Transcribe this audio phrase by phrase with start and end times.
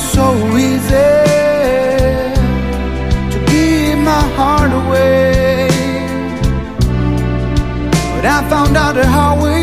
[0.00, 1.10] so easy
[3.32, 5.68] to give my heart away.
[8.14, 9.62] But I found out the hard way.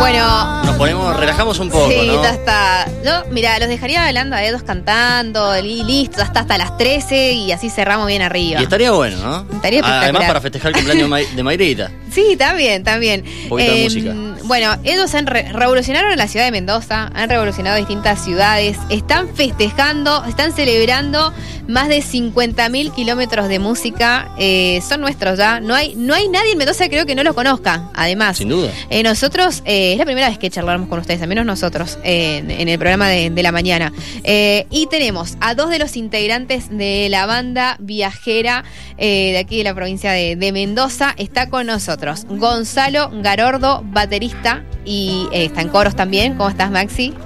[0.00, 2.22] Bueno, Nos ponemos, relajamos un poco, sí, ¿no?
[2.22, 2.86] ya está.
[3.04, 7.52] Yo, mira, los dejaría hablando a dedos cantando, y listo, hasta hasta las 13 y
[7.52, 8.60] así cerramos bien arriba.
[8.60, 9.54] Y estaría bueno, ¿no?
[9.56, 11.90] Estaría Además para festejar el cumpleaños de May- de Mayrita.
[12.08, 13.22] Sí, también, también.
[13.44, 14.14] Un poquito de música.
[14.44, 20.24] Bueno, ellos han re- revolucionaron la ciudad de Mendoza, han revolucionado distintas ciudades, están festejando,
[20.24, 21.34] están celebrando
[21.68, 25.60] más de 50.000 kilómetros de música, eh, son nuestros ya.
[25.60, 28.38] No hay, no hay nadie en Mendoza creo que no los conozca, además.
[28.38, 28.70] Sin duda.
[28.88, 32.36] Eh, nosotros, eh, es la primera vez que charlamos con ustedes, al menos nosotros, eh,
[32.36, 33.92] en, en el programa de, de la mañana.
[34.22, 38.62] Eh, y tenemos a dos de los integrantes de la banda viajera
[38.96, 41.14] eh, de aquí de la provincia de, de Mendoza.
[41.16, 46.34] Está con nosotros Gonzalo Garordo, baterista, y eh, está en coros también.
[46.34, 47.12] ¿Cómo estás, Maxi?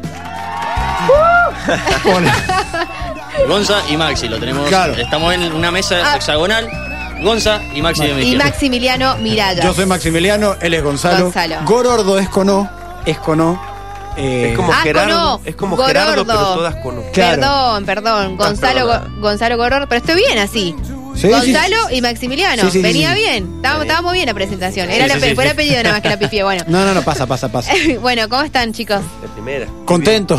[3.48, 4.66] Gonza y Maxi, lo tenemos.
[4.68, 4.94] Claro.
[4.94, 6.16] Estamos en una mesa Ah.
[6.16, 6.70] hexagonal.
[7.22, 8.36] Gonza y Maxi de mi Y.
[8.36, 9.64] Maximiliano Miralles.
[9.64, 11.24] Yo soy Maximiliano, él es Gonzalo.
[11.24, 11.56] Gonzalo.
[11.64, 12.68] Gorordo es con O,
[13.06, 13.72] es con O.
[14.16, 15.40] Eh, Es como Ah, Gerardo, con O.
[15.46, 15.92] es como Gorordo.
[16.00, 17.02] Gerardo, pero todas con O.
[17.12, 17.40] Claro.
[17.40, 18.36] Perdón, perdón.
[18.36, 18.86] Gonzalo.
[18.86, 20.74] Go- Gonzalo Gorordo, pero estoy bien así.
[21.14, 22.62] Sí, Gonzalo y Maximiliano.
[22.64, 23.20] Sí, sí, sí, Venía sí.
[23.20, 23.52] bien.
[23.56, 24.90] Estábamos, estábamos bien la presentación.
[24.90, 26.42] Era Sí, la sí, pe- sí, fue el apellido nada más que la pifié.
[26.42, 26.64] Bueno.
[26.68, 27.72] No, no, no, pasa, pasa, pasa.
[28.00, 29.00] bueno, ¿cómo están, chicos?
[29.22, 29.66] De primera.
[29.84, 30.38] Contento,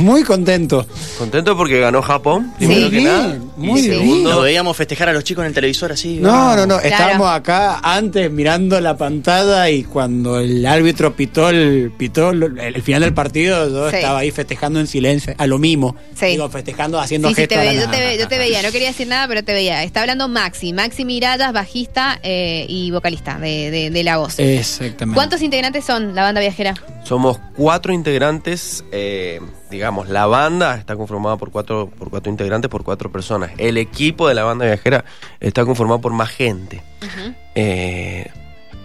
[0.00, 0.86] muy contento.
[1.18, 2.66] Contento porque ganó Japón, Sí.
[2.66, 3.38] primero que Bien, nada.
[3.56, 3.98] muy y bien.
[4.00, 6.16] segundo, Nos veíamos festejar a los chicos en el televisor así.
[6.20, 6.88] No, no, no, Claro.
[6.88, 12.82] estábamos acá antes mirando la pantalla y cuando el árbitro pitó el, pitó el, el
[12.82, 13.96] final del partido, yo Sí.
[13.96, 15.96] estaba ahí festejando en silencio, a lo mismo.
[16.14, 16.26] Sí.
[16.26, 17.74] Digo, festejando, haciendo Sí, sí, te gestos.
[17.74, 19.82] ve- yo, te ve- yo te veía, no quería decir nada, pero te veía.
[19.84, 24.38] Está hablando Maxi, Maxi Miradas, bajista eh, y vocalista de, de- de la voz.
[24.38, 25.14] Exactamente.
[25.16, 26.74] ¿Cuántos integrantes son la banda viajera?
[27.04, 29.40] somos cuatro integrantes, eh,
[29.70, 33.52] digamos, la banda está conformada por cuatro, por cuatro integrantes, por cuatro personas.
[33.58, 35.04] El equipo de la banda viajera
[35.38, 36.82] está conformado por más gente.
[37.54, 38.30] Eh,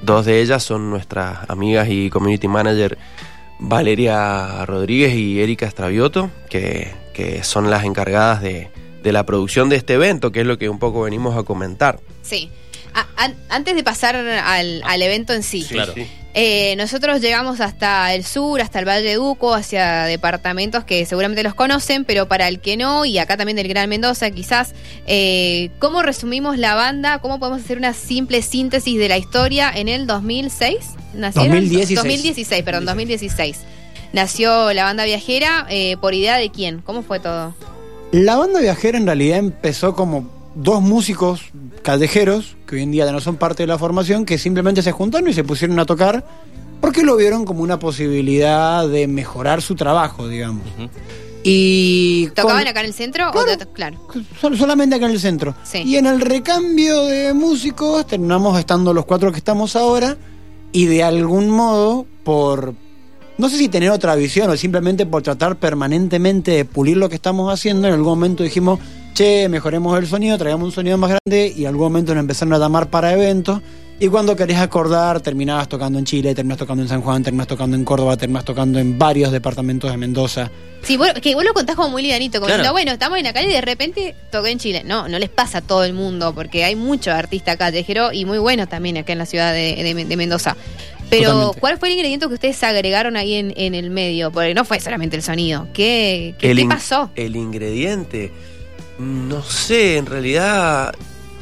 [0.04, 2.98] dos de ellas son nuestras amigas y community manager
[3.60, 8.70] Valeria Rodríguez y Erika Estravioto, que, que son las encargadas de,
[9.02, 12.00] de la producción de este evento, que es lo que un poco venimos a comentar.
[12.22, 12.50] Sí.
[12.96, 15.94] A- an- antes de pasar al, al evento en sí, Claro.
[16.38, 21.44] Eh, nosotros llegamos hasta el sur, hasta el Valle de Duco, hacia departamentos que seguramente
[21.44, 24.74] los conocen, pero para el que no, y acá también del Gran Mendoza quizás,
[25.08, 27.20] eh, ¿cómo resumimos la banda?
[27.20, 30.76] ¿Cómo podemos hacer una simple síntesis de la historia en el 2006?
[31.14, 31.52] ¿Nacieron?
[31.52, 31.96] 2016.
[31.96, 33.58] 2016, perdón, 2016.
[34.12, 36.82] Nació la banda viajera, eh, ¿por idea de quién?
[36.82, 37.56] ¿Cómo fue todo?
[38.12, 41.42] La banda viajera en realidad empezó como dos músicos
[41.84, 44.92] callejeros, que hoy en día ya no son parte de la formación, que simplemente se
[44.92, 46.26] juntaron y se pusieron a tocar
[46.82, 50.64] porque lo vieron como una posibilidad de mejorar su trabajo, digamos.
[51.44, 53.32] Y ¿Tocaban con- acá en el centro?
[53.32, 53.52] Claro.
[53.54, 53.98] O de- claro.
[54.42, 55.56] Sol- solamente acá en el centro.
[55.64, 55.80] Sí.
[55.84, 60.18] Y en el recambio de músicos terminamos estando los cuatro que estamos ahora
[60.72, 62.74] y de algún modo por
[63.38, 67.16] no sé si tener otra visión o simplemente por tratar permanentemente de pulir lo que
[67.16, 68.80] estamos haciendo, en algún momento dijimos,
[69.16, 72.54] che, mejoremos el sonido, traigamos un sonido más grande y en algún momento nos empezaron
[72.54, 73.62] a llamar para eventos.
[73.98, 77.78] Y cuando querés acordar, terminabas tocando en Chile, terminás tocando en San Juan, terminás tocando
[77.78, 80.52] en Córdoba, terminás tocando en varios departamentos de Mendoza.
[80.84, 82.58] Sí, vos, que vos lo contás como muy livianito, como Claro.
[82.62, 84.84] diciendo, bueno, estamos en la calle y de repente toqué en Chile.
[84.86, 88.38] No, no les pasa a todo el mundo, porque hay mucho artista callejero y muy
[88.38, 90.58] bueno también acá en la ciudad de, de- de Mendoza.
[91.10, 91.60] Pero, Totalmente.
[91.62, 94.30] ¿cuál fue el ingrediente que ustedes agregaron ahí en, en el medio?
[94.32, 95.68] Porque no fue solamente el sonido.
[95.74, 97.12] ¿Qué, qué, El qué in- pasó?
[97.16, 98.32] El ingrediente,
[99.00, 100.94] no sé, en realidad,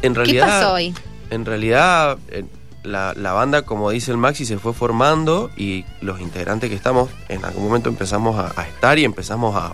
[0.02, 0.94] en ¿Qué realidad, pasó hoy?
[1.30, 2.44] en realidad, eh,
[2.84, 7.10] la, la banda, como dice el Maxi, se fue formando y los integrantes que estamos,
[7.30, 9.74] en algún momento empezamos a, a estar y empezamos a,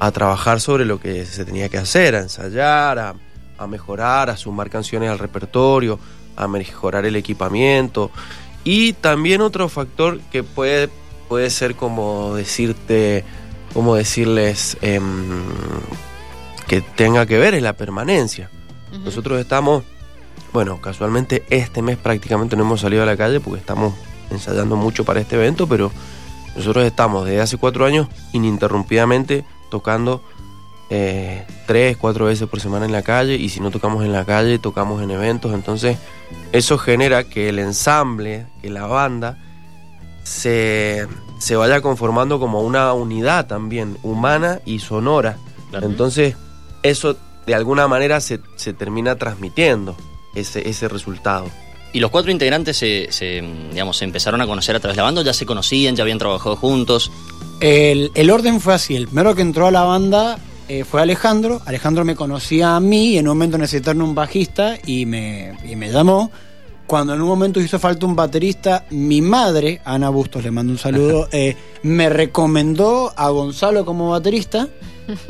[0.00, 3.14] a trabajar sobre lo que se tenía que hacer, a ensayar, a,
[3.58, 5.98] a mejorar, a sumar canciones al repertorio,
[6.36, 8.10] a mejorar el equipamiento.
[8.64, 10.88] Y también otro factor que puede,
[11.28, 13.24] puede ser como decirte,
[13.72, 15.40] como decirles em,
[16.64, 18.50] que tenga que ver es la permanencia.
[19.04, 19.84] Nosotros estamos,
[20.52, 23.94] bueno, casualmente este mes prácticamente no hemos salido a la calle porque estamos
[24.30, 25.90] ensayando mucho para este evento, pero
[26.54, 30.22] nosotros estamos desde hace cuatro años ininterrumpidamente tocando
[30.90, 34.26] eh, tres, cuatro veces por semana en la calle y si no tocamos en la
[34.26, 35.54] calle, tocamos en eventos.
[35.54, 35.96] Entonces,
[36.52, 39.38] eso genera que el ensamble, que la banda,
[40.22, 41.06] se,
[41.38, 45.38] se vaya conformando como una unidad también, humana y sonora.
[45.72, 46.36] Entonces,
[46.82, 49.96] eso de alguna manera se, se termina transmitiendo,
[50.34, 51.46] ese, ese resultado.
[51.92, 55.04] Y los cuatro integrantes se, se, digamos, se empezaron a conocer a través de la
[55.04, 57.12] banda, o ya se conocían, ya habían trabajado juntos.
[57.60, 58.96] El, el orden fue así.
[58.96, 60.38] El primero que entró a la banda
[60.68, 61.60] eh, fue Alejandro.
[61.66, 65.76] Alejandro me conocía a mí y en un momento necesitaron un bajista y me, y
[65.76, 66.30] me llamó.
[66.86, 70.78] Cuando en un momento hizo falta un baterista, mi madre, Ana Bustos, le mando un
[70.78, 74.68] saludo, eh, me recomendó a Gonzalo como baterista.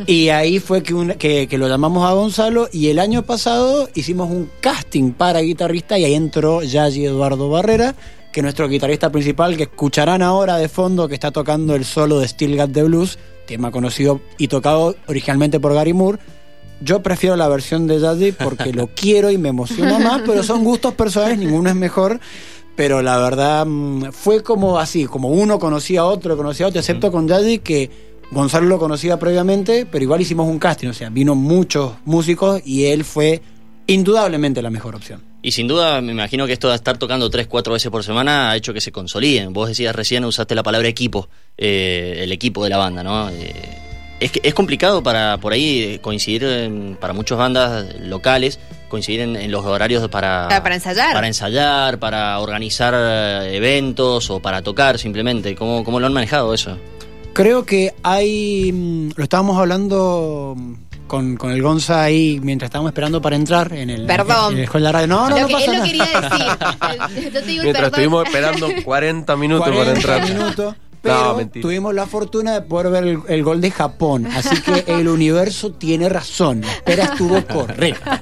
[0.06, 3.88] Y ahí fue que, un- que, que lo llamamos a Gonzalo y el año pasado
[3.94, 7.94] hicimos un casting para guitarrista y ahí entró Yagi Eduardo Barrera,
[8.32, 12.18] que es nuestro guitarrista principal, que escucharán ahora de fondo que está tocando el solo
[12.20, 16.18] de Still Got the Blues, tema conocido y tocado originalmente por Gary Moore.
[16.80, 20.64] Yo prefiero la versión de Yagi porque lo quiero y me emociona más, pero son
[20.64, 22.20] gustos personales, ninguno es mejor.
[22.74, 26.80] Pero la verdad mm, fue como así, como uno conocía a otro, conocía a otro,
[26.80, 31.10] excepto con Yagi que Gonzalo lo conocía previamente, pero igual hicimos un casting, o sea,
[31.10, 33.42] vino muchos músicos y él fue
[33.86, 35.22] indudablemente la mejor opción.
[35.42, 38.50] Y sin duda, me imagino que esto de estar tocando tres, cuatro veces por semana
[38.50, 39.52] ha hecho que se consoliden.
[39.52, 43.28] Vos decías recién, usaste la palabra equipo, eh, el equipo de la banda, ¿no?
[43.28, 43.52] Eh,
[44.20, 49.20] es, que es complicado para por ahí eh, coincidir, en- para muchas bandas locales, coincidir
[49.20, 51.12] en, en los horarios para, Ah, para ensayar.
[51.12, 52.94] Para ensayar, para organizar
[53.52, 55.54] eventos o para tocar simplemente.
[55.56, 56.78] ¿Cómo, cómo lo han manejado eso?
[57.34, 58.70] Creo que hay.
[58.72, 60.54] mm, Lo estábamos hablando
[61.06, 64.06] con, con el Gonza ahí mientras estábamos esperando para entrar en el.
[64.06, 64.54] Perdón.
[64.54, 65.06] En el de la radio.
[65.06, 65.86] No, no, lo no que pasa él lo nada.
[65.86, 66.04] quería
[67.10, 67.24] decir.
[67.32, 70.28] Yo te digo el Mientras estuvimos esperando 40 minutos 40 para entrar.
[70.38, 70.74] minutos.
[71.02, 71.62] Pero No, mentira.
[71.62, 74.24] tuvimos la fortuna de poder ver el, el gol de Japón.
[74.26, 76.60] Así que el universo tiene razón.
[76.60, 78.20] La espera estuvo correcta.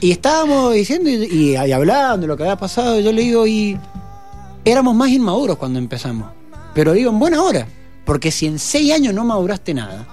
[0.00, 3.00] Y estábamos diciendo y, y- y hablando de lo que había pasado.
[3.00, 3.78] y Yo le digo, y
[4.66, 6.28] éramos más inmaduros cuando empezamos.
[6.74, 7.66] Pero digo, en buena hora.
[8.10, 10.04] Porque si en seis años no maduraste nada,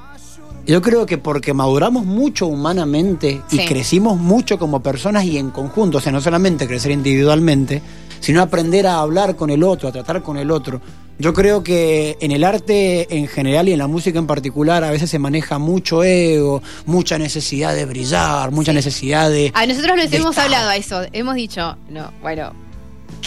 [0.68, 3.66] yo creo que porque maduramos mucho humanamente y Sí.
[3.66, 7.82] crecimos mucho como personas y en conjunto, o sea, no solamente crecer individualmente,
[8.20, 10.80] sino aprender a hablar con el otro, a tratar con el otro.
[11.18, 14.92] Yo creo que en el arte en general y en la música en particular a
[14.92, 19.52] veces se maneja mucho ego, mucha necesidad de brillar, mucha necesidad de...
[19.56, 20.46] A nosotros de hemos estar.
[20.46, 21.02] hablado a eso.
[21.14, 22.54] Hemos dicho, no, bueno,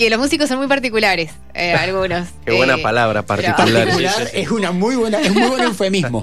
[0.01, 2.27] que los músicos son muy particulares, eh, algunos.
[2.47, 3.57] Qué buena Eh, palabra, particular.
[3.85, 4.41] Particular sí, sí, sí.
[4.41, 6.23] es una muy buena, es muy buen eufemismo.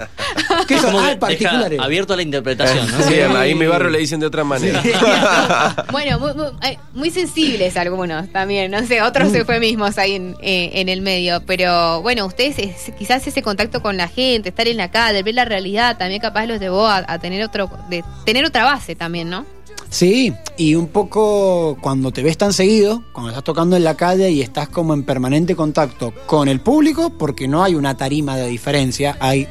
[0.67, 0.93] ¿Qué Es son?
[0.93, 1.79] como Ah, particulares.
[1.79, 3.03] abierto a la interpretación, ¿no?
[3.07, 4.81] Sí, ahí en mi barrio le dicen de otra manera.
[5.91, 9.35] Bueno, muy, muy- eh, muy sensibles algunos también, no sé, otros Mm.
[9.35, 11.41] eufemismos ahí en, eh, en el medio.
[11.45, 15.35] Pero bueno, ustedes es- quizás ese contacto con la gente, estar en la calle, ver
[15.35, 19.29] la realidad, también capaz los llevó a, a tener otro, de tener otra base también,
[19.29, 19.45] ¿no?
[19.89, 24.29] Sí, y un poco cuando te ves tan seguido, cuando estás tocando en la calle
[24.31, 28.47] y estás como en permanente contacto con el público, porque no hay una tarima de
[28.47, 29.47] diferencia, hay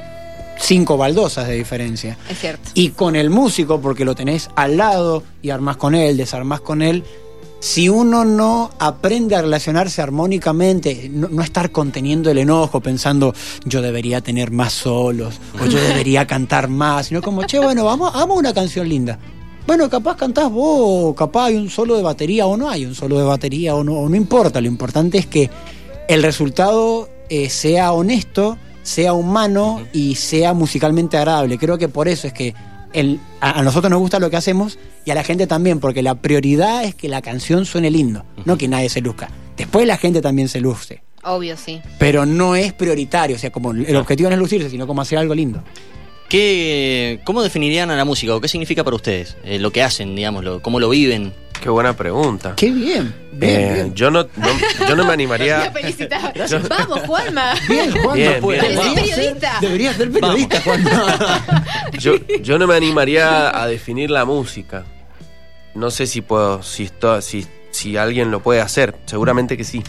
[0.59, 2.19] cinco baldosas de diferencia.
[2.29, 2.71] Es cierto.
[2.75, 6.83] Y con el músico, porque lo tenés al lado y armás con él, desarmás con
[6.83, 7.05] él.
[7.59, 13.35] Si uno no aprende a relacionarse armónicamente, no, no estar conteniendo el enojo, pensando
[13.65, 18.15] yo debería tener más solos, o yo debería cantar más, sino como, che, bueno, vamos,
[18.15, 19.19] hagamos una canción linda.
[19.67, 22.95] Bueno, capaz cantás vos, o capaz hay un solo de batería, o no hay un
[22.95, 24.61] solo de batería, o no, o no importa.
[24.61, 25.51] Lo importante es que
[26.09, 31.59] el resultado eh, sea honesto, sea humano y sea musicalmente agradable.
[31.59, 32.55] Creo que por eso es que
[32.93, 36.01] el- a, a nosotros nos gusta lo que hacemos y a la gente también, porque
[36.03, 39.29] la prioridad es que la canción suene lindo, no que nadie se luzca.
[39.57, 41.81] Después la gente también se luce, Obvio, sí.
[41.99, 45.19] pero no es prioritario, o sea, como el objetivo no es lucirse, sino como hacer
[45.19, 45.61] algo lindo.
[46.29, 49.37] ¿Qué, ¿Cómo definirían a la música o qué significa para ustedes?
[49.45, 51.33] Eh, lo que hacen, digamos, lo- cómo lo viven.
[51.61, 52.55] Qué buena pregunta.
[52.57, 53.95] Qué bien, bien, Eh, bien.
[53.95, 55.71] Yo, no, no- yo no me animaría.
[55.73, 56.33] felicitaba.
[56.69, 57.55] Vamos, Juanma.
[57.69, 58.13] Bien, Juanma.
[58.15, 58.75] Bien, pues, bien.
[58.75, 59.59] debería Parecés ser- periodista.
[59.61, 61.65] Debería ser periodista, Juanma.
[61.99, 64.85] Yo, yo no me animaría a definir la música.
[65.75, 68.97] No sé si puedo, si, esto- si, si alguien lo puede hacer.
[69.07, 69.83] Seguramente que sí.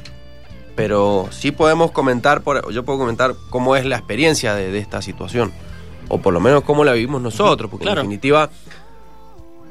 [0.76, 5.02] Pero sí podemos comentar, por, yo puedo comentar cómo es la experiencia de, de esta
[5.02, 5.52] situación.
[6.10, 7.70] O por lo menos cómo la vivimos nosotros.
[7.70, 8.02] Porque Claro.
[8.02, 8.50] en definitiva,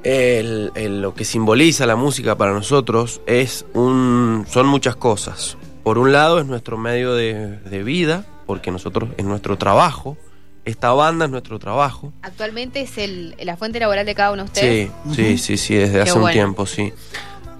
[0.02, 5.56] el- el- lo que simboliza la música para nosotros es un, son muchas cosas.
[5.82, 10.16] Por un lado es nuestro medio de, de vida, porque nosotros es nuestro trabajo.
[10.64, 12.12] Esta banda es nuestro trabajo.
[12.22, 14.90] Actualmente es el, la fuente laboral de cada uno de ustedes.
[15.12, 16.92] Sí, sí, sí, sí, desde hace un tiempo, sí.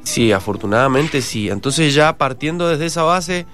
[0.02, 1.48] Sí, afortunadamente sí.
[1.48, 3.46] Entonces ya partiendo desde esa base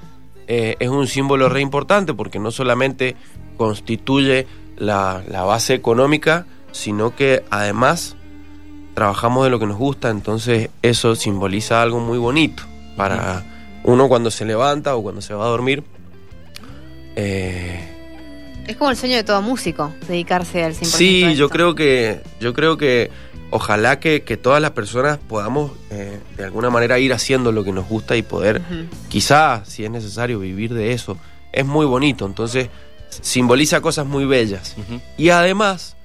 [0.48, 3.14] eh, es un símbolo re importante porque no solamente
[3.58, 4.46] constituye
[4.82, 8.16] la, la base económica, sino que además
[8.94, 12.64] trabajamos de lo que nos gusta, entonces eso simboliza algo muy bonito
[12.96, 13.44] para
[13.84, 15.82] uno cuando se levanta o cuando se va a dormir.
[17.16, 17.80] Eh,
[18.66, 22.20] Es como el sueño de todo músico, dedicarse al 100% a Sí, yo creo que,
[22.40, 23.10] yo creo que
[23.50, 27.72] ojalá que, que todas las personas podamos eh, de alguna manera ir haciendo lo que
[27.72, 28.86] nos gusta y poder, Ujú.
[29.08, 31.16] quizá, si es necesario, vivir de eso.
[31.52, 32.68] Es muy bonito, entonces
[33.20, 34.74] simboliza cosas muy bellas.
[35.18, 35.96] Y además,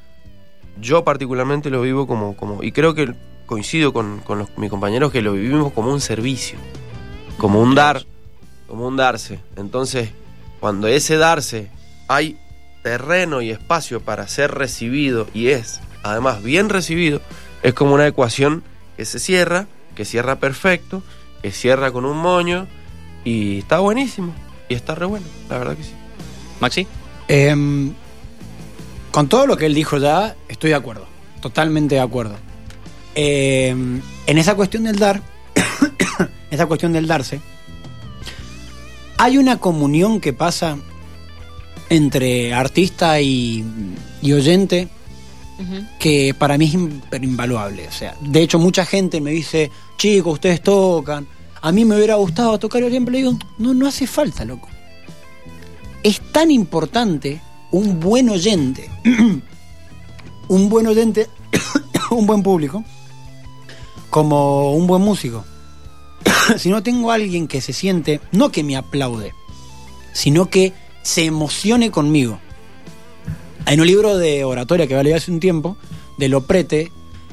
[0.80, 3.14] yo particularmente lo vivo como, como y creo que
[3.46, 6.58] coincido con, con los- mis compañeros que lo vivimos como un servicio,
[7.38, 8.04] como un dar,
[8.68, 9.40] como un darse.
[9.56, 10.10] Entonces,
[10.60, 11.70] cuando ese darse
[12.08, 12.38] hay
[12.84, 17.22] terreno y espacio para ser recibido y es además bien recibido,
[17.64, 18.64] es como una ecuación
[18.98, 21.02] que se cierra, que cierra perfecto,
[21.42, 22.68] que cierra con un moño
[23.24, 24.34] y está buenísimo
[24.70, 25.94] y está re bueno, la verdad que sí.
[26.60, 26.88] Maxi.
[27.28, 27.94] Em,
[29.12, 31.08] con todo lo que él dijo ya, estoy de acuerdo.
[31.42, 32.36] Totalmente de acuerdo.
[33.16, 35.22] Em, en esa cuestión del dar,
[36.52, 37.42] esa cuestión del darse,
[39.18, 40.78] hay una comunión que pasa
[41.90, 43.66] entre artista y,
[44.22, 44.90] y oyente
[46.00, 47.88] que para mí es invaluable.
[47.88, 51.28] O sea, de hecho, mucha gente me dice, chicos, ustedes tocan.
[51.62, 54.70] A mí me hubiera gustado tocar y siempre le digo, no, no hace falta, loco.
[56.08, 58.90] Es tan importante un buen oyente,
[60.48, 61.28] un buen oyente,
[62.12, 62.86] un buen público,
[64.10, 65.44] como un buen músico.
[66.58, 69.34] si no tengo a alguien que se siente, no que me aplaude,
[70.14, 70.72] sino que
[71.02, 72.40] se emocione conmigo.
[73.66, 75.76] Hay un libro de oratoria que leí hace un tiempo,
[76.18, 76.90] de Loprete,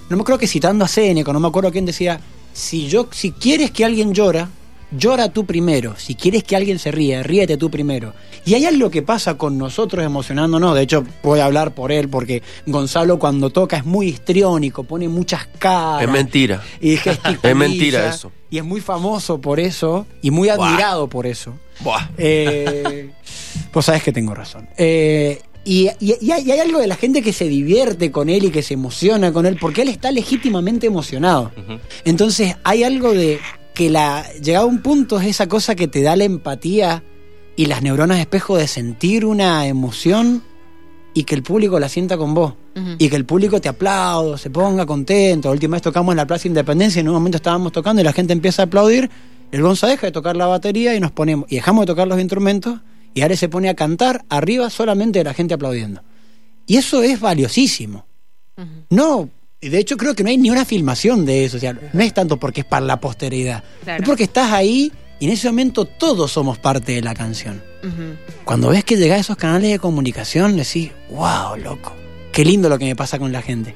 [0.09, 2.21] no me creo que citando a Séneca, no me acuerdo quién decía,
[2.52, 4.50] si yo, si quieres que alguien llora,
[4.97, 5.95] llora tú primero.
[5.97, 8.13] Si quieres que alguien se ríe, ríete tú primero.
[8.47, 12.09] Y hay algo que pasa con nosotros emocionándonos, de hecho voy a hablar por él,
[12.09, 16.03] porque Gonzalo cuando toca es muy histriónico, pone muchas caras.
[16.03, 16.63] Es mentira.
[16.81, 16.95] Y
[17.43, 18.31] Es mentira eso.
[18.51, 21.55] Y es muy famoso por eso, y muy admirado por eso.
[21.81, 22.09] Buah.
[22.19, 23.11] Eh,
[23.73, 24.69] pues sabes que tengo razón.
[24.77, 28.51] Eh, y, y- y hay, algo de la gente que se divierte con él y
[28.51, 31.51] que se emociona con él, porque él está legítimamente emocionado.
[32.05, 33.41] Entonces hay algo de
[33.75, 37.02] que la llegado a un punto es esa cosa que te da la empatía
[37.57, 40.43] y las neuronas espejo de sentir una emoción
[41.12, 42.54] y que el público la sienta con vos.
[42.99, 45.49] Y que el público te aplaude, se ponga contento.
[45.49, 48.04] La última vez tocamos en la Plaza Independencia y en un momento estábamos tocando y
[48.04, 49.09] la gente empieza a aplaudir.
[49.52, 52.19] El Gonza deja de tocar la batería y nos ponemos, y dejamos de tocar los
[52.19, 52.81] instrumentos,
[53.14, 56.02] y ahora se pone a cantar arriba solamente de la gente aplaudiendo.
[56.66, 58.07] Y eso es valiosísimo.
[58.90, 59.31] No,
[59.61, 61.57] de hecho creo que no hay ni una filmación de eso.
[61.57, 63.63] O sea, no es tanto porque es para la posteridad.
[63.85, 64.03] Claro.
[64.03, 67.63] Es porque estás ahí y en ese momento todos somos parte de la canción.
[68.45, 71.95] Cuando ves que llega a esos canales de comunicación, decís, wow, loco.
[72.33, 73.75] Qué lindo lo que me pasa con la gente.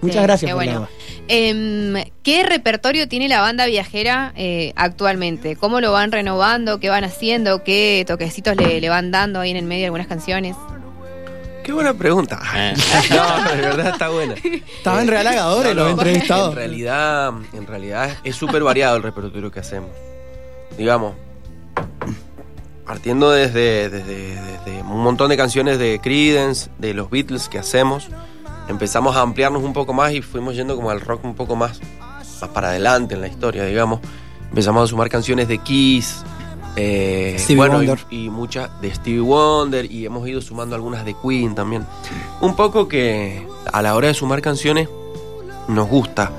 [0.00, 0.88] Muchas Sí, gracias qué por bueno.
[1.28, 5.56] Em, ¿Qué repertorio tiene la banda viajera eh, actualmente?
[5.56, 6.80] ¿Cómo lo van renovando?
[6.80, 7.62] ¿Qué van haciendo?
[7.62, 10.56] ¿Qué toquecitos le, le van dando ahí en el medio de algunas canciones?
[11.70, 12.40] Qué buena pregunta.
[12.52, 12.74] Eh.
[13.10, 14.34] No, de verdad está buena.
[14.34, 16.50] Estaban realagadores No, los no, entrevistados.
[16.50, 19.90] En realidad, en realidad es súper variado el repertorio que hacemos.
[20.76, 21.14] Digamos,
[22.84, 28.08] partiendo desde, desde, desde un montón de canciones de Creedence, de los Beatles que hacemos,
[28.66, 31.80] empezamos a ampliarnos un poco más y fuimos yendo como al rock un poco más,
[32.00, 34.00] más para adelante en la historia, digamos.
[34.48, 36.24] Empezamos a sumar canciones de Kiss,
[36.76, 38.06] eh, Stevie bueno, y- Wonder.
[38.10, 41.86] y, muchas de Stevie Wonder y hemos ido sumando algunas de Queen también.
[42.40, 44.88] Un poco que a la hora de sumar canciones
[45.68, 46.30] nos gusta.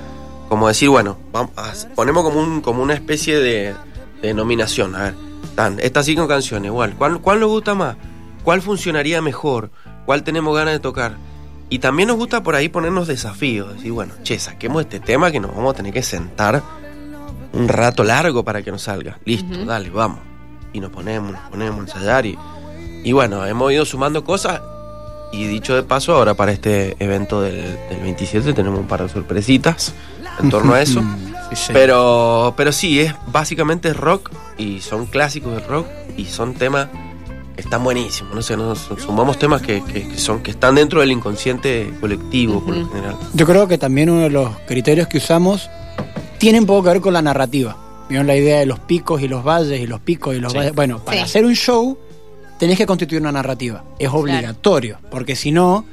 [0.50, 3.74] Como decir, bueno, vamos a- ponemos como, un, como una especie de,
[4.22, 4.96] de nominación.
[4.96, 6.96] A ver, están estas cinco canciones, igual.
[6.98, 7.96] ¿Cuál, ¿Cuál nos gusta más?
[8.44, 9.72] ¿Cuál funcionaría mejor?
[10.06, 11.16] ¿Cuál tenemos ganas de tocar?
[11.70, 13.74] Y también nos gusta por ahí ponernos desafíos.
[13.76, 16.62] Decir, bueno, che, saquemos este tema que nos vamos a tener que sentar
[17.54, 19.18] un rato largo para que nos salga.
[19.26, 20.20] Listo, dale, vamos.
[20.74, 22.26] Y nos ponemos, nos ponemos a ensayar.
[22.26, 22.38] Y,
[23.04, 24.62] y bueno, hemos ido sumando cosas.
[25.34, 27.56] Y dicho de paso, ahora para este evento del,
[27.90, 29.94] del 27 tenemos un par de sorpresitas
[30.42, 31.02] en torno a eso.
[31.52, 31.70] Sí, sí.
[31.74, 36.88] Pero, pero sí, es básicamente rock y son clásicos del rock y son temas
[37.56, 38.34] que están buenísimos.
[38.34, 42.64] No sé, nos sumamos temas que, que- que son, que están dentro del inconsciente colectivo
[42.64, 43.18] por lo general.
[43.34, 45.70] Yo creo que también uno de los criterios que usamos
[46.42, 47.78] tiene un poco que ver con la narrativa.
[48.10, 50.58] ¿Vieron la idea de los picos y los valles y los picos y los Sí.
[50.58, 50.74] valles?
[50.76, 51.24] Bueno, para Sí.
[51.24, 51.98] hacer un show
[52.60, 53.84] tenés que constituir una narrativa.
[54.00, 55.86] Es obligatorio, porque si no...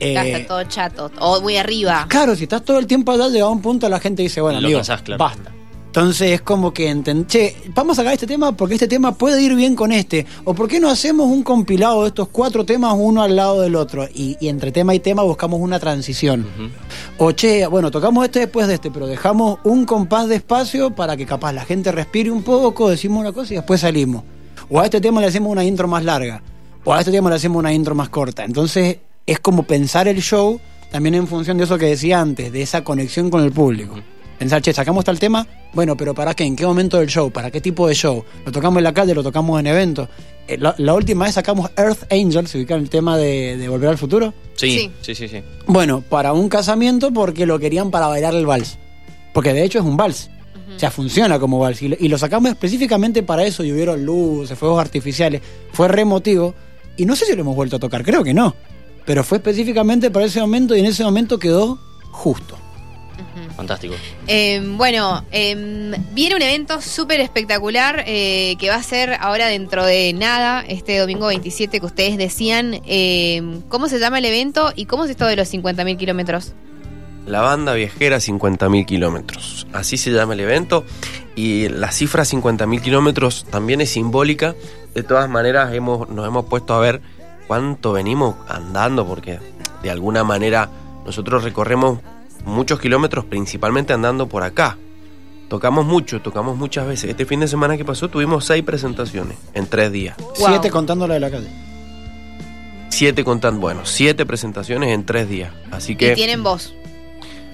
[0.00, 1.10] eh, está todo chato.
[1.20, 2.04] O muy arriba.
[2.08, 4.66] Claro, si estás todo el tiempo allá, llega un punto la gente dice, bueno, Lo
[4.66, 5.18] amigo, cansás, claro.
[5.24, 5.50] basta.
[5.96, 9.40] Entonces es como que enten- che, vamos a sacar este tema porque este tema puede
[9.40, 10.26] ir bien con este.
[10.42, 13.76] O por qué no hacemos un compilado de estos cuatro temas uno al lado del
[13.76, 14.08] otro.
[14.12, 16.44] Y, y entre tema y tema buscamos una transición.
[17.18, 21.16] O che, bueno, tocamos este después de este, pero dejamos un compás de espacio para
[21.16, 24.24] que capaz la gente respire un poco, decimos una cosa y después salimos.
[24.68, 26.42] O a este tema le hacemos una intro más larga.
[26.82, 28.44] O a este tema le hacemos una intro más corta.
[28.44, 30.58] Entonces es como pensar el show
[30.90, 33.94] también en función de eso que decía antes, de esa conexión con el público.
[34.44, 36.44] Pensar, che, sacamos tal tema, bueno, pero ¿para qué?
[36.44, 37.30] ¿En qué momento del show?
[37.30, 38.22] ¿Para qué tipo de show?
[38.44, 39.14] ¿Lo tocamos en la calle?
[39.14, 40.06] ¿Lo tocamos en eventos?
[40.46, 43.68] Eh, la, la última vez sacamos Earth Angel, se ubica en el tema de, de
[43.70, 44.34] Volver al Futuro.
[44.54, 45.42] Sí, sí, sí, sí.
[45.66, 48.76] Bueno, para un casamiento porque lo querían para bailar el vals.
[49.32, 50.28] Porque de hecho es un vals.
[50.76, 51.80] O sea, funciona como vals.
[51.80, 53.64] Y lo, y lo sacamos específicamente para eso.
[53.64, 55.40] Y hubieron luces, fuegos artificiales.
[55.72, 56.54] Fue re emotivo.
[56.98, 58.54] Y no sé si lo hemos vuelto a tocar, creo que no.
[59.06, 61.78] Pero fue específicamente para ese momento y en ese momento quedó
[62.10, 62.58] justo.
[63.56, 63.94] Fantástico.
[64.26, 65.54] Eh, bueno, eh,
[66.12, 70.98] viene un evento súper espectacular eh, que va a ser ahora dentro de nada, este
[70.98, 72.80] domingo 27 que ustedes decían.
[72.86, 76.54] Eh, ¿Cómo se llama el evento y cómo es esto de los 50.000 kilómetros?
[77.26, 79.66] La banda viajera 50.000 kilómetros.
[79.72, 80.84] Así se llama el evento.
[81.36, 84.54] Y la cifra 50.000 kilómetros también es simbólica.
[84.94, 87.00] De todas maneras, hemos, nos hemos puesto a ver
[87.46, 89.40] cuánto venimos andando, porque
[89.82, 90.70] de alguna manera
[91.04, 92.00] nosotros recorremos
[92.44, 94.78] muchos kilómetros, principalmente andando por acá.
[95.48, 97.10] Tocamos mucho, tocamos muchas veces.
[97.10, 100.16] Este fin de semana que pasó tuvimos seis presentaciones en tres días.
[100.18, 100.48] Wow.
[100.48, 101.48] Siete contando la de la calle.
[102.88, 105.52] Siete contando, bueno, siete presentaciones en tres días.
[105.70, 106.14] Así Y que...
[106.14, 106.74] tienen voz.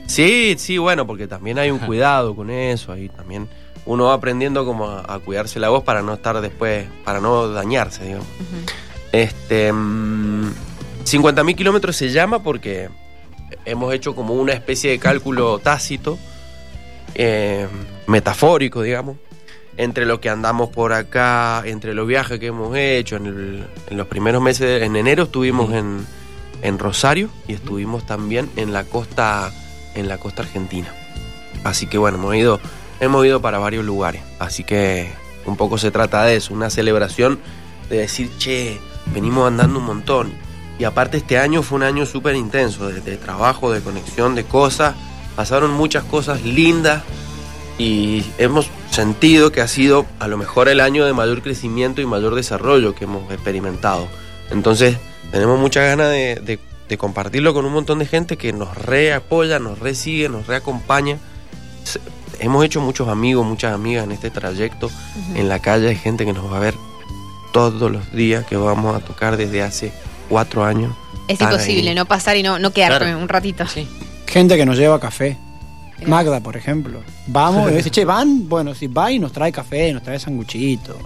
[0.07, 3.49] Sí, sí, bueno, porque también hay un cuidado con eso, ahí también
[3.87, 7.49] uno va aprendiendo como a, a cuidarse la voz para no estar después, para no
[7.49, 8.27] dañarse, digamos.
[9.13, 10.53] Este, mm,
[11.05, 12.89] 50.000 kilómetros se llama porque
[13.65, 16.19] hemos hecho como una especie de cálculo tácito,
[17.15, 17.67] eh,
[18.07, 19.17] metafórico, digamos,
[19.77, 23.17] entre lo que andamos por acá, entre los viajes que hemos hecho.
[23.17, 26.07] En, el- en los primeros meses, en enero estuvimos en,
[26.63, 29.51] en Rosario y estuvimos también en la costa,
[29.95, 30.93] en la costa argentina.
[31.65, 32.61] Así que bueno, hemos ido,
[33.01, 34.23] hemos ido para varios lugares.
[34.39, 35.11] Así que
[35.47, 37.39] un poco se trata de eso, una celebración
[37.89, 38.79] de decir, che,
[39.13, 40.33] venimos andando un montón.
[40.81, 44.45] Y aparte este año fue un año súper intenso, de, de trabajo, de conexión, de
[44.45, 44.95] cosas.
[45.37, 47.03] Pasaron muchas cosas lindas
[47.77, 52.07] y hemos sentido que ha sido a lo mejor el año de mayor crecimiento y
[52.07, 54.09] mayor desarrollo que hemos experimentado.
[54.51, 54.97] Entonces
[55.31, 56.59] tenemos muchas ganas de, de-
[56.89, 61.19] de compartirlo con un montón de gente que nos reapoya, nos resigue, nos reacompaña.
[62.41, 64.91] Hemos hecho muchos amigos, muchas amigas en este trayecto.
[65.37, 66.75] En la calle hay gente que nos va a ver
[67.53, 69.93] todos los días, que vamos a tocar desde hace
[70.31, 70.95] cuatro años.
[71.29, 71.95] Es imposible ahí.
[71.97, 73.19] no pasar y no, no quedarme Claro.
[73.19, 73.67] un ratito.
[73.67, 73.87] Sí.
[74.27, 75.37] Gente que nos lleva café.
[76.07, 77.01] Magda, por ejemplo.
[77.27, 80.97] Vamos y dice, che, van, bueno, si va y nos trae café, nos trae sanguchito.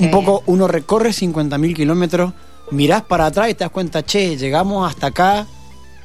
[0.00, 2.32] Un poco, uno recorre 50.000 kilómetros,
[2.70, 5.46] mirás para atrás y te das cuenta, che, llegamos hasta acá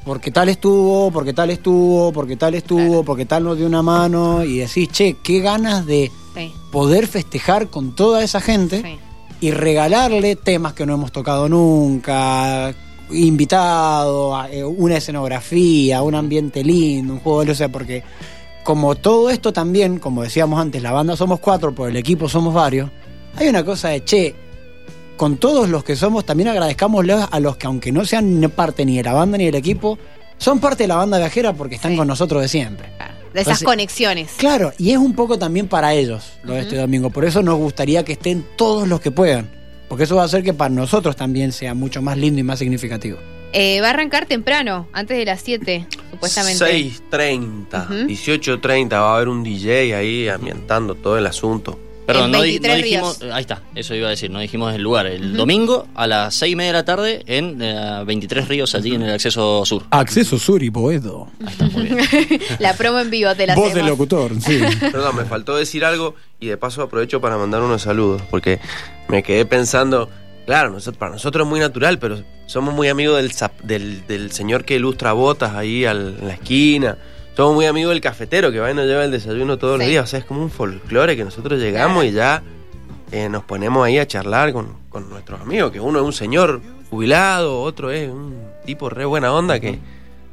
[0.06, 3.04] porque tal estuvo, porque tal estuvo, porque tal estuvo, Claro.
[3.04, 7.68] porque tal nos dio una mano y decís, che, qué ganas de Sí, poder festejar
[7.68, 8.98] con toda esa gente sí.
[9.44, 12.74] Y regalarle temas que no hemos tocado nunca,
[13.12, 18.04] invitados, eh, una escenografía, un ambiente lindo, un juego de luces, sea, porque
[18.64, 22.54] como todo esto también, como decíamos antes, la banda somos cuatro, por el equipo somos
[22.54, 22.90] varios,
[23.36, 24.34] hay una cosa de, che,
[25.18, 28.96] con todos los que somos, también agradezcámosle a los que aunque no sean parte ni
[28.96, 29.98] de la banda ni del equipo,
[30.38, 31.98] son parte de la banda viajera porque están Sí.
[31.98, 32.88] con nosotros de siempre.
[33.34, 34.32] De esas Entonces- conexiones.
[34.38, 37.10] Claro, y es un poco también para ellos lo de este domingo.
[37.10, 39.50] Por eso nos gustaría que estén todos los que puedan.
[39.90, 42.60] Porque eso va a hacer que para nosotros también sea mucho más lindo y más
[42.60, 43.18] significativo.
[43.52, 46.66] Eh, va a arrancar temprano, antes de las 7, supuestamente.
[46.66, 47.94] 6.30, Ujú.
[48.08, 51.78] 18.30 va a haber un DJ ahí ambientando todo el asunto.
[52.06, 53.20] Perdón, no, di- 23 no dijimos.
[53.22, 53.34] ríos.
[53.36, 55.08] Ahí está, eso iba a decir, no dijimos el lugar.
[55.08, 58.96] El domingo a las 6 y media de la tarde en eh, 23 Ríos, allí
[58.96, 59.84] en el acceso sur.
[59.90, 61.28] Acceso Sur y Boedo.
[61.42, 62.00] Ahí está, muy bien.
[62.60, 64.60] La promo en vivo te la Voz del locutor, sí.
[64.80, 68.60] Perdón, me faltó decir algo y de paso aprovecho para mandar unos saludos, porque
[69.08, 70.10] me quedé pensando,
[70.46, 73.32] claro, nosotros, para nosotros es muy natural, pero somos muy amigos del,
[73.64, 76.98] del, del señor que ilustra botas ahí al- en la esquina.
[77.36, 80.04] Somos muy amigos del cafetero que va y nos lleva el desayuno todos los días.
[80.04, 82.10] O sea, es como un folclore que nosotros llegamos Claro.
[82.10, 82.44] y ya
[83.12, 86.62] eh, nos ponemos ahí a charlar con, con nuestros amigos, que uno es un señor
[86.90, 89.80] jubilado, otro es un tipo re buena onda que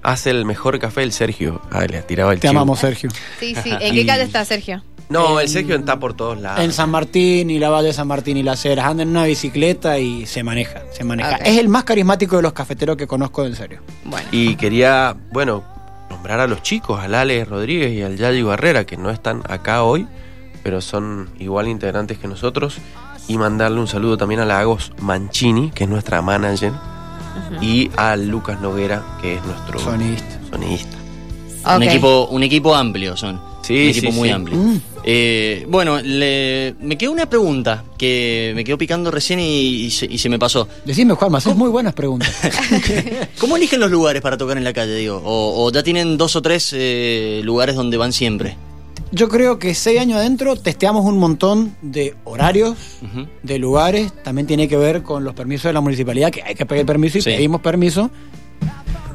[0.02, 1.60] hace el mejor café, el Sergio.
[1.70, 2.58] Ah, le ha tirado el Te chivo.
[2.60, 3.10] amamos, Sergio.
[3.38, 3.70] Sí, sí.
[3.80, 4.82] ¿En qué calle está Sergio?
[5.08, 6.62] No, En- el Sergio está por todos lados.
[6.62, 8.84] En San Martín y la Valle de San Martín y las Heras.
[8.86, 11.36] Anda en una bicicleta y se maneja, se maneja.
[11.36, 13.80] Es el más carismático de los cafeteros que conozco, en serio.
[14.04, 14.28] Bueno.
[14.30, 15.64] Y quería, bueno,
[16.10, 19.84] nombrar a los chicos, al Ale Rodríguez y al Yayi Barrera, que no están acá
[19.84, 20.06] hoy,
[20.62, 22.78] pero son igual integrantes que nosotros.
[23.28, 26.72] Y mandarle un saludo también a la Agos Mancini, que es nuestra manager,
[27.60, 30.40] y a Lucas Noguera, que es nuestro Sonista.
[30.50, 30.96] sonidista.
[31.64, 31.76] Ok.
[31.76, 33.40] Un, equipo, un equipo amplio son.
[33.74, 34.34] Sí, un equipo sí, muy sí.
[34.34, 34.56] amplio.
[34.58, 34.80] Mm.
[35.04, 40.06] Eh, bueno, le- me quedó una pregunta que me quedó picando recién y, y se,
[40.06, 40.68] y se me pasó.
[40.84, 42.30] Decime, Juanma, haces muy buenas preguntas.
[43.38, 45.20] ¿Cómo eligen los lugares para tocar en la calle, digo?
[45.24, 48.56] ¿O, o ya tienen dos o tres eh, lugares donde van siempre?
[49.12, 52.76] Yo creo que seis años adentro testeamos un montón de horarios,
[53.42, 54.12] de lugares.
[54.22, 57.18] También tiene que ver con los permisos de la municipalidad, que hay que pedir permiso
[57.18, 57.30] y Sí.
[57.30, 58.10] pedimos permiso.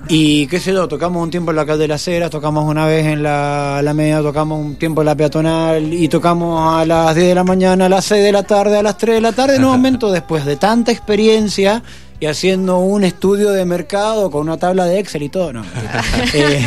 [0.07, 2.85] Y qué sé yo, tocamos un tiempo en la calle de las Heras, tocamos una
[2.85, 7.29] vez en la Alameda, tocamos un tiempo en la peatonal y tocamos a las 10
[7.29, 9.55] de la mañana, a las 6 de la tarde, a las 3 de la tarde.
[9.55, 11.81] En un momento después de tanta experiencia
[12.19, 15.63] y haciendo un estudio de mercado con una tabla de Excel y todo, no.
[16.33, 16.65] Eh,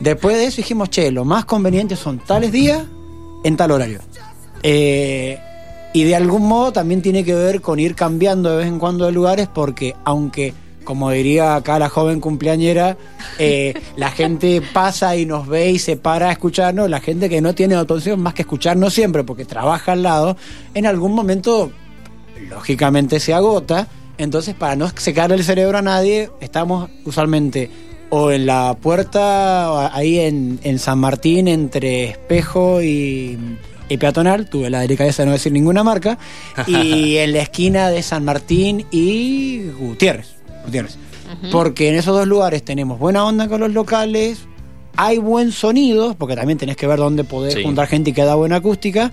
[0.00, 2.82] después de eso dijimos, che, lo más conveniente son tales días
[3.44, 4.00] en tal horario.
[4.62, 5.38] Eh,
[5.92, 9.06] y de algún modo también tiene que ver con ir cambiando de vez en cuando
[9.06, 10.54] de lugares porque aunque,
[10.88, 12.96] como diría acá la joven cumpleañera,
[13.38, 17.42] eh, la gente pasa y nos ve y se para a escucharnos, la gente que
[17.42, 20.38] no tiene otra opción más que escucharnos siempre porque trabaja al lado,
[20.72, 21.70] en algún momento
[22.48, 23.86] lógicamente se agota.
[24.16, 27.70] Entonces, para no secarle el cerebro a nadie, estamos usualmente
[28.08, 33.38] o en la puerta, ahí en, en San Martín, entre Espejo y,
[33.90, 36.16] y Peatonal, tuve la delicadeza de no decir ninguna marca,
[36.66, 40.37] y en la esquina de San Martín y Gutiérrez.
[41.52, 44.40] Porque en esos dos lugares tenemos buena onda con los locales,
[44.96, 47.62] hay buen sonido, porque también tenés que ver dónde poder Sí.
[47.62, 49.12] juntar gente y que da buena acústica.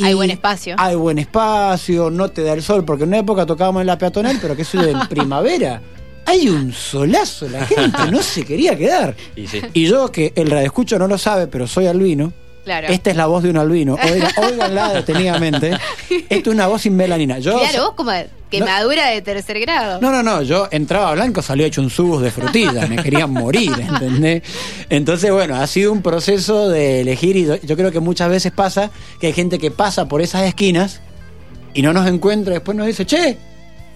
[0.00, 0.76] Hay y buen espacio.
[0.78, 3.98] Hay buen espacio, no te da el sol, porque en una época tocábamos en la
[3.98, 5.82] peatonal, pero que eso de primavera.
[6.24, 9.16] Hay un solazo, la gente no se quería quedar.
[9.34, 9.60] Y sí.
[9.72, 12.32] Y yo, que el radioescucho no lo sabe, pero soy albino,
[12.64, 12.88] Claro.
[12.88, 15.70] esta es la voz de un albino, Oiga, óiganla detenidamente.
[16.28, 17.38] Esto es una voz sin melanina.
[17.38, 18.12] Yo, Claro, vos como
[18.50, 20.00] quemadura de tercer grado.
[20.00, 23.70] no, no, no, yo entraba blanco, salió hecho un subus de frutilla, me querían morir,
[23.78, 24.42] ¿entendés?
[24.88, 28.90] Entonces, bueno, ha sido un proceso de elegir y yo, creo que muchas veces pasa
[29.20, 31.00] que hay gente que pasa por esas esquinas
[31.74, 33.36] y no nos encuentra y después nos dice, che,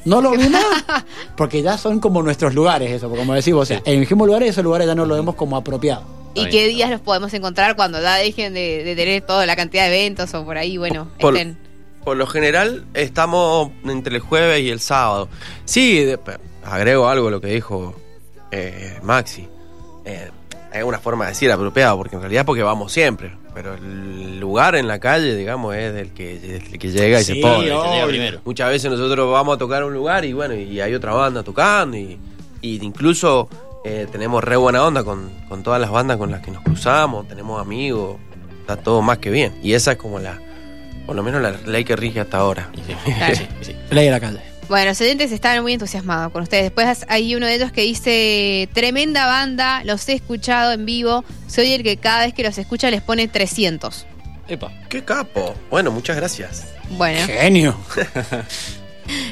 [0.05, 0.61] no lo vimos,
[1.37, 4.65] porque ya son como nuestros lugares, eso, como decimos, o sea, elegimos lugares y esos
[4.65, 6.05] lugares ya no lo vemos como apropiado.
[6.35, 9.83] ¿Y qué días los podemos encontrar cuando ya dejen de, de tener toda la cantidad
[9.89, 11.59] de eventos o por ahí, bueno, Por- estén?
[12.05, 15.29] Por lo general estamos entre el jueves y el sábado.
[15.65, 16.19] Sí, de-
[16.65, 17.95] agrego algo a lo que dijo
[18.51, 19.49] eh, Maxi.
[20.05, 20.31] Eh,
[20.73, 23.37] es una forma de decir apropiada, porque en realidad porque vamos siempre.
[23.55, 27.35] Pero el lugar en la calle, digamos, es del que, del que llega y Sí,
[27.35, 27.69] se pone.
[27.69, 28.41] El llega.
[28.45, 31.43] Muchas veces nosotros vamos a tocar a un lugar y bueno, y hay otra banda
[31.43, 32.19] tocando y,
[32.63, 33.49] y incluso
[33.85, 37.29] eh, tenemos re buena onda con, con todas las bandas con las que nos cruzamos,
[37.29, 38.17] tenemos amigos,
[38.61, 39.53] está todo más que bien.
[39.63, 40.41] Y esa es como la,
[41.07, 42.71] por lo menos la ley que rige hasta ahora.
[43.05, 43.37] Claro.
[43.37, 43.77] Sí, sí.
[43.91, 44.53] Ley de la calle.
[44.69, 46.65] Bueno, los oyentes estaban muy entusiasmados con ustedes.
[46.65, 51.73] Después hay uno de ellos que dice, tremenda banda, los he escuchado en vivo, soy
[51.73, 54.07] el que cada vez que los escucha les pone 300.
[54.49, 54.73] Epa.
[54.89, 55.55] ¡Qué capo!
[55.71, 56.67] Bueno, muchas gracias.
[56.91, 57.77] Bueno, Genio.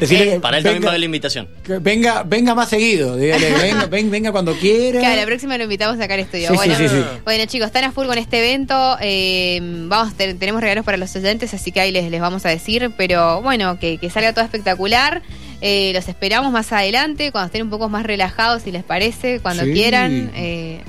[0.00, 1.48] Decirle que Para él también va venga, a haber la invitación.
[1.62, 4.98] que venga, venga más seguido, dígale, venga, ven- venga cuando quiera.
[5.00, 6.48] claro, la próxima lo invitamos a sacar estudio.
[6.48, 7.02] Sí, bueno, sí, sí, sí.
[7.24, 8.96] bueno, chicos, están a full con este evento.
[9.00, 12.48] eh, vamos, te- tenemos regalos para los oyentes, así que ahí les, les vamos a
[12.48, 12.90] decir.
[12.96, 15.22] Pero bueno, que, que salga todo espectacular.
[15.62, 19.64] Eh, los esperamos más adelante, cuando estén un poco más relajados, si les parece, cuando
[19.64, 19.72] Sí.
[19.72, 20.30] quieran.
[20.34, 20.80] eh,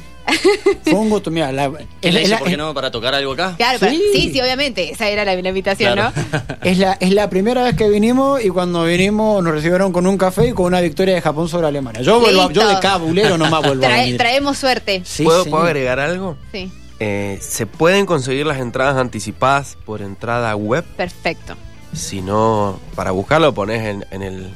[0.83, 2.91] Fue un gusto, mira, la- ¿Quién es, le es dice la, por qué no para
[2.91, 3.53] tocar algo acá?
[3.57, 4.01] claro, Sí.
[4.13, 6.11] sí, sí, obviamente, esa era la, la invitación, Claro.
[6.31, 6.41] ¿no?
[6.63, 10.17] es la- es la primera vez que vinimos y cuando vinimos nos recibieron con un
[10.17, 12.01] café y con una victoria de Japón sobre Alemania.
[12.01, 14.17] Yo, vuelvo, a- yo de cabulero nomás vuelvo a Trae- venir.
[14.17, 15.01] traemos suerte.
[15.05, 15.45] Sí, ¿Puedo.
[15.45, 16.37] ¿Puedo agregar algo?
[16.51, 20.83] Sí, Eh, se pueden conseguir las entradas anticipadas por entrada web.
[20.95, 21.55] perfecto.
[21.93, 24.53] Si no, para buscarlo pones en, en el,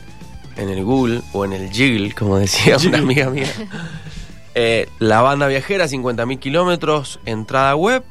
[0.56, 3.48] en el Google o en el Jiggle, como decía una amiga mía.
[4.56, 8.04] Eh, la banda viajera, 50.000 kilómetros, entrada web.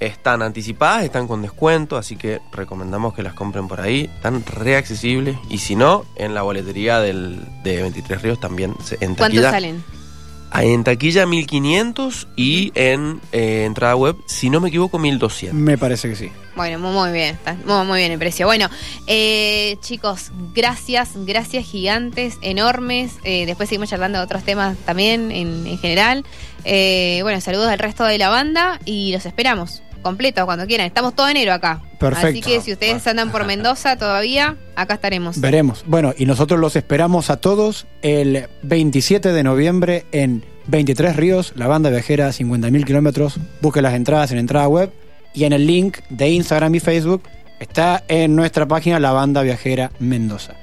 [0.00, 4.10] Están anticipadas, están con descuento, así que recomendamos que las compren por ahí.
[4.16, 5.36] Están reaccesibles.
[5.48, 8.74] Y si no, en la boletería del, de 23 Ríos también.
[8.82, 9.84] se- En ¿Cuántos taquilla, salen?
[10.54, 15.58] En taquilla 1500 y en eh, entrada web, si no me equivoco, 1200.
[15.58, 16.30] Me parece que sí.
[16.54, 18.46] Bueno, muy, muy bien, está muy, muy bien el precio.
[18.46, 18.68] Bueno,
[19.06, 23.14] eh, chicos, gracias, gracias gigantes, enormes.
[23.24, 26.24] Eh, después seguimos charlando de otros temas también en, en general.
[26.64, 30.86] Eh, bueno, saludos al resto de la banda y los esperamos completos cuando quieran.
[30.86, 31.80] Estamos todo enero acá.
[31.98, 32.28] Perfecto.
[32.28, 35.40] Así que si ustedes andan por Mendoza todavía, acá estaremos.
[35.40, 35.84] Veremos.
[35.86, 41.66] Bueno, y nosotros los esperamos a todos el 27 de noviembre en 23 Ríos, la
[41.66, 43.38] banda viajera 50.000 kilómetros.
[43.60, 44.92] Busque las entradas en entrada web
[45.34, 47.22] y en el link de Instagram y Facebook
[47.58, 50.54] está en nuestra página La Banda Viajera Mendoza.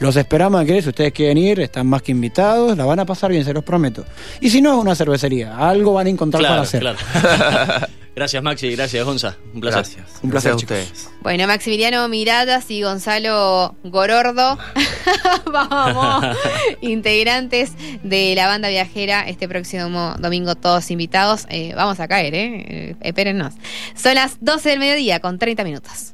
[0.00, 3.30] Los esperamos que si ustedes quieren ir, están más que invitados, la van a pasar
[3.30, 4.04] bien, se los prometo.
[4.40, 6.80] Y si no, es una cervecería, algo van a encontrar para hacer.
[6.80, 6.98] claro.
[8.14, 9.36] gracias Maxi, gracias Gonza.
[9.54, 9.82] Un placer.
[9.82, 10.20] Gracias.
[10.22, 11.10] Un placer, Gracias a ustedes.
[11.22, 14.58] Bueno, Maximiliano Miradas y Gonzalo Gorordo,
[15.52, 16.36] vamos,
[16.80, 21.46] integrantes de la banda viajera, este próximo domingo todos invitados.
[21.48, 22.64] Eh, vamos a caer, ¿eh?
[22.68, 23.54] eh espérennos.
[23.94, 26.12] Son las 12 del mediodía con 30 minutos.